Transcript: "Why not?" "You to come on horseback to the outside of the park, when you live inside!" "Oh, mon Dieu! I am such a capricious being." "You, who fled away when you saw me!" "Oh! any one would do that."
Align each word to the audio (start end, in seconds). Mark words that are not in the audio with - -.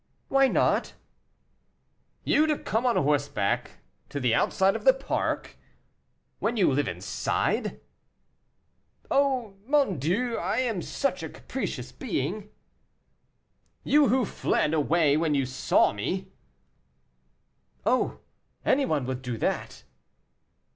"Why 0.29 0.47
not?" 0.47 0.95
"You 2.23 2.47
to 2.47 2.57
come 2.57 2.87
on 2.87 2.95
horseback 2.95 3.83
to 4.09 4.19
the 4.19 4.33
outside 4.33 4.75
of 4.75 4.83
the 4.83 4.95
park, 4.95 5.57
when 6.39 6.57
you 6.57 6.71
live 6.73 6.87
inside!" 6.87 7.79
"Oh, 9.11 9.57
mon 9.67 9.99
Dieu! 9.99 10.37
I 10.37 10.57
am 10.61 10.81
such 10.81 11.21
a 11.21 11.29
capricious 11.29 11.91
being." 11.91 12.49
"You, 13.83 14.07
who 14.07 14.25
fled 14.25 14.73
away 14.73 15.17
when 15.17 15.35
you 15.35 15.45
saw 15.45 15.93
me!" 15.93 16.31
"Oh! 17.85 18.21
any 18.65 18.87
one 18.87 19.05
would 19.05 19.21
do 19.21 19.37
that." 19.37 19.83